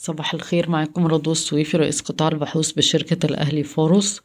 [0.00, 4.20] صباح الخير معاكم رضوى السويفي رئيس قطاع البحوث بشركة الأهلي فاروس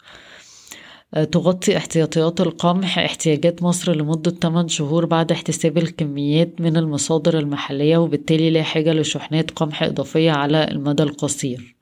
[1.31, 8.49] تغطي احتياطيات القمح احتياجات مصر لمدة 8 شهور بعد احتساب الكميات من المصادر المحلية وبالتالي
[8.49, 11.75] لا حاجة لشحنات قمح إضافية على المدى القصير.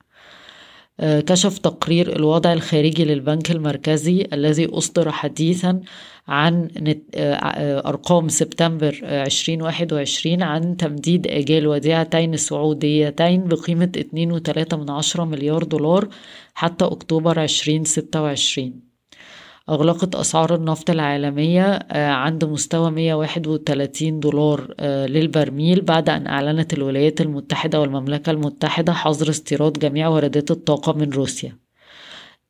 [1.00, 5.80] كشف تقرير الوضع الخارجي للبنك المركزي الذي أصدر حديثا
[6.28, 6.68] عن
[7.86, 13.92] أرقام سبتمبر 2021 عن تمديد آجال وديعتين سعوديتين بقيمة
[15.14, 16.08] 2.3 مليار دولار
[16.54, 18.91] حتى أكتوبر 2026
[19.68, 24.74] أغلقت أسعار النفط العالمية عند مستوى 131 دولار
[25.06, 31.56] للبرميل بعد أن أعلنت الولايات المتحدة والمملكة المتحدة حظر استيراد جميع واردات الطاقة من روسيا.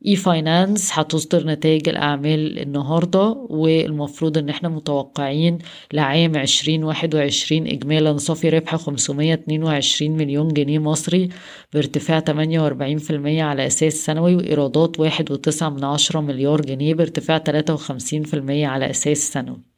[0.06, 5.58] اي فاينانس هتصدر نتائج الأعمال النهارده والمفروض إن إحنا متوقعين
[5.92, 11.28] لعام عشرين واحد وعشرين اجمالا صافي ربح خمسمية اتنين وعشرين مليون جنيه مصري
[11.72, 16.94] بارتفاع تمانية وأربعين في المية على أساس سنوي وإيرادات واحد وتسعة من عشرة مليار جنيه
[16.94, 19.71] بارتفاع تلاتة وخمسين في المية على أساس سنوي.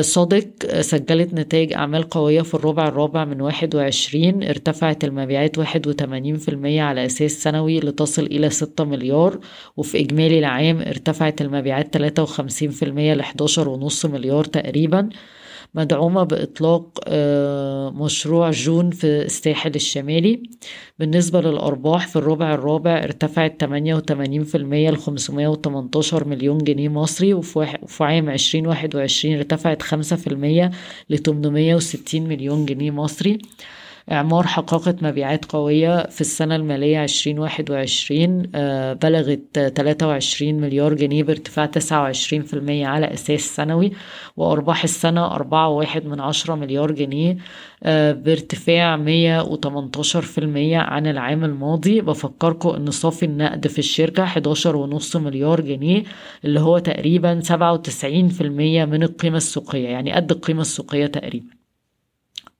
[0.00, 4.42] صادق سجلت نتائج أعمال قوية في الربع الرابع من واحد وعشرين.
[4.42, 9.38] ارتفعت المبيعات واحد وتمانين في المية على أساس سنوي لتصل إلى ستة مليار.
[9.76, 15.08] وفي إجمالي العام ارتفعت المبيعات تلاتة وخمسين في المية لحداشر ونص مليار تقريبا.
[15.74, 16.98] مدعومة بإطلاق
[17.94, 20.42] مشروع جون في الساحل الشمالي.
[20.98, 29.34] بالنسبة للأرباح في الربع الرابع ارتفعت 88% ل 518 مليون جنيه مصري وفي عام 2021
[29.36, 30.70] ارتفعت 5%
[31.10, 33.38] ل 860 مليون جنيه مصري.
[34.12, 38.42] إعمار حققت مبيعات قوية في السنة المالية 2021
[38.94, 41.70] بلغت 23 مليار جنيه بارتفاع 29%
[42.70, 43.92] على أساس سنوي
[44.36, 47.36] وأرباح السنة أربعة واحد من عشرة مليار جنيه
[48.12, 49.00] بارتفاع 118%
[50.74, 52.00] عن العام الماضي.
[52.00, 56.02] بفكركم إن صافي النقد في الشركة 11 ونص مليار جنيه
[56.44, 58.42] اللي هو تقريبا 97%
[58.86, 61.50] من القيمة السوقية يعني قد القيمة السوقية تقريبا.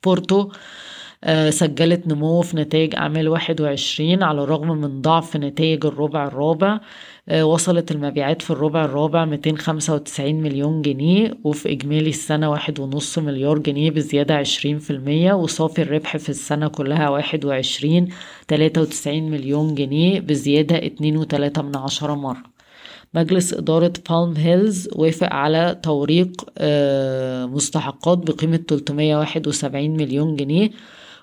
[0.05, 0.51] بورتو
[1.51, 6.81] سجلت نمو في نتائج أعمال 21 على الرغم من ضعف نتائج الربع الرابع.
[7.43, 13.91] وصلت المبيعات في الربع الرابع 295 مليون جنيه وفي إجمالي السنة واحد ونص مليار جنيه
[13.91, 18.09] بزيادة عشرين في المية وصافي الربح في السنة كلها واحد وعشرين
[18.49, 22.43] تلاتة وتسعين مليون جنيه بزيادة اتنين وتلاتة من عشرة مرة.
[23.15, 26.45] مجلس إدارة Palm Hills وافق على توريق
[27.55, 30.71] مستحقات بقيمة 371 مليون جنيه.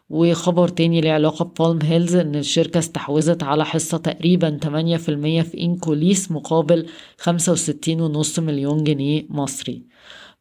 [0.10, 4.68] وخبر تاني له علاقة ب Palm Hills ان الشركة استحوذت على حصة تقريبا 8%
[5.42, 6.86] في إنكوليس مقابل
[7.22, 9.84] 65.5 مليون جنيه مصري.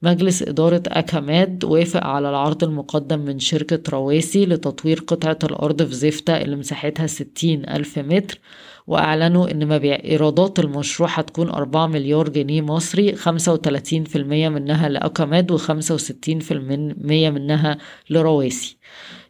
[0.02, 6.42] مجلس إدارة أكاماد وافق على العرض المقدم من شركة رواسي لتطوير قطعة الأرض في زفتة
[6.42, 8.38] اللي مساحتها 60 ألف متر.
[8.86, 14.88] وأعلنوا إن مبيع إيرادات المشروع هتكون أربعة مليار جنيه مصري خمسة وتلاتين في المية منها
[14.88, 17.78] لأكاماد وخمسة وستين في المية منها
[18.10, 18.76] لرواسي.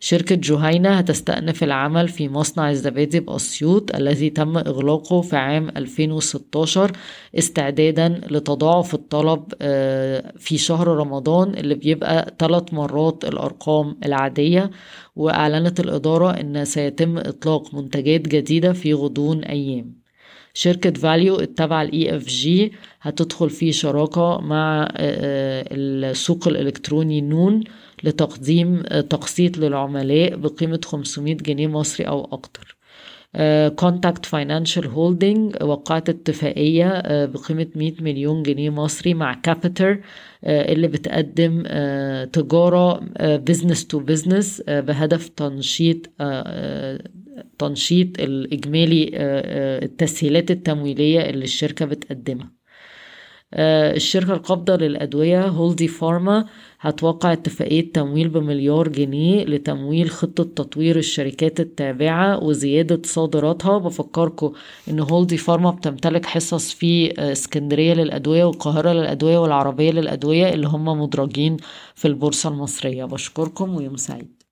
[0.01, 6.93] شركة جهينة هتستأنف العمل في مصنع الزبادي بأسيوط الذي تم إغلاقه في عام 2016
[7.39, 9.43] استعدادا لتضاعف الطلب
[10.39, 14.71] في شهر رمضان اللي بيبقى ثلاث مرات الأرقام العادية.
[15.17, 19.93] وأعلنت الإدارة أن سيتم إطلاق منتجات جديدة في غضون أيام.
[20.55, 27.61] شركة valU التابعة ل EFG هتدخل في شراكة مع السوق الإلكتروني نون
[28.05, 32.77] لتقديم تقسيط للعملاء بقيمة 500 جنيه مصري أو أكتر.
[33.77, 40.01] Contact Financial Holding وقعت اتفاقية بقيمة 100 مليون جنيه مصري مع Capiter
[40.45, 41.63] اللي بتقدم
[42.33, 46.11] تجارة business to business بهدف تنشيط
[47.59, 49.11] تنشيط الإجمالي
[49.85, 52.56] التسهيلات التمويلية اللي الشركة بتقدمها.
[53.55, 56.45] الشركة القابضة للأدوية Holdi Pharma
[56.81, 63.79] هتوقع اتفاقية تمويل بمليار جنيه لتمويل خطة تطوير الشركات التابعة وزيادة صادراتها.
[63.79, 64.53] بفكركم
[64.91, 71.57] إن هولدي فارما بتمتلك حصص في اسكندرية للأدوية والقاهرة للأدوية والعربية للأدوية اللي هم مدرجين
[71.95, 73.05] في البورصة المصرية.
[73.05, 74.36] بشكركم ويوم سعيد.